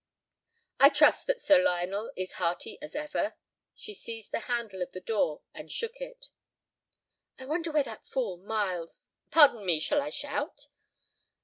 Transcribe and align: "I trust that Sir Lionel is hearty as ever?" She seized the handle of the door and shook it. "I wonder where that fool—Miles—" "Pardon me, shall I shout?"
"I 0.79 0.89
trust 0.89 1.27
that 1.27 1.39
Sir 1.39 1.61
Lionel 1.61 2.11
is 2.15 2.33
hearty 2.41 2.79
as 2.81 2.95
ever?" 2.95 3.35
She 3.75 3.93
seized 3.93 4.31
the 4.31 4.39
handle 4.49 4.81
of 4.81 4.93
the 4.93 4.99
door 4.99 5.43
and 5.53 5.71
shook 5.71 6.01
it. 6.01 6.31
"I 7.37 7.45
wonder 7.45 7.71
where 7.71 7.83
that 7.83 8.07
fool—Miles—" 8.07 9.11
"Pardon 9.29 9.63
me, 9.63 9.79
shall 9.79 10.01
I 10.01 10.09
shout?" 10.09 10.69